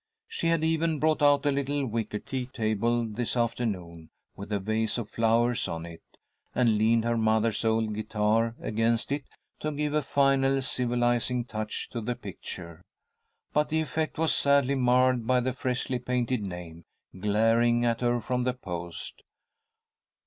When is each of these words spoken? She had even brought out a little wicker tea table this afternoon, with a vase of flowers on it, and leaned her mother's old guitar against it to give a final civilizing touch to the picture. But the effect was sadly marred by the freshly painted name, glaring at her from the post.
She 0.27 0.47
had 0.47 0.63
even 0.63 0.97
brought 0.97 1.21
out 1.21 1.45
a 1.45 1.51
little 1.51 1.85
wicker 1.85 2.17
tea 2.17 2.47
table 2.47 3.05
this 3.07 3.37
afternoon, 3.37 4.09
with 4.35 4.51
a 4.51 4.59
vase 4.59 4.97
of 4.97 5.11
flowers 5.11 5.67
on 5.67 5.85
it, 5.85 6.01
and 6.55 6.75
leaned 6.79 7.03
her 7.03 7.19
mother's 7.19 7.63
old 7.63 7.93
guitar 7.93 8.55
against 8.59 9.11
it 9.11 9.25
to 9.59 9.71
give 9.71 9.93
a 9.93 10.01
final 10.01 10.59
civilizing 10.63 11.45
touch 11.45 11.87
to 11.91 12.01
the 12.01 12.15
picture. 12.15 12.81
But 13.53 13.69
the 13.69 13.79
effect 13.81 14.17
was 14.17 14.33
sadly 14.33 14.73
marred 14.73 15.27
by 15.27 15.39
the 15.39 15.53
freshly 15.53 15.99
painted 15.99 16.41
name, 16.47 16.83
glaring 17.19 17.85
at 17.85 18.01
her 18.01 18.19
from 18.19 18.43
the 18.43 18.55
post. 18.55 19.21